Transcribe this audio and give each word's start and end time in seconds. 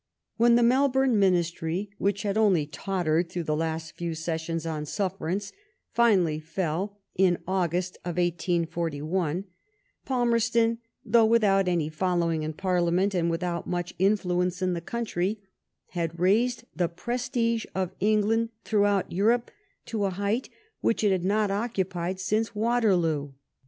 When 0.37 0.55
the 0.55 0.63
Melbourne 0.63 1.19
Ministry, 1.19 1.91
which 1.99 2.23
had 2.23 2.35
only 2.35 2.65
tottered 2.65 3.29
through 3.29 3.43
the 3.43 3.55
last 3.55 3.95
few 3.95 4.15
sessions 4.15 4.65
on 4.65 4.83
sufferance, 4.87 5.51
finally 5.91 6.39
fell 6.39 6.97
in 7.15 7.37
August 7.47 7.99
1841, 8.01 9.43
Falmerston, 10.03 10.79
though 11.05 11.27
with 11.27 11.43
out 11.43 11.67
any 11.67 11.87
following 11.87 12.41
in 12.41 12.53
Farliament, 12.53 13.13
and 13.13 13.29
without 13.29 13.67
much 13.67 13.93
in 13.99 14.17
fluence 14.17 14.63
in 14.63 14.73
the 14.73 14.81
country, 14.81 15.39
had 15.89 16.19
raised 16.19 16.63
the 16.75 16.89
prestige 16.89 17.67
of 17.75 17.93
England 17.99 18.49
throughout 18.65 19.11
Europe 19.11 19.51
to 19.85 20.05
a 20.05 20.09
height 20.09 20.49
which 20.79 21.03
it 21.03 21.11
had 21.11 21.23
not 21.23 21.51
occu 21.51 21.87
pied 21.87 22.19
since 22.19 22.55
Waterloo. 22.55 23.33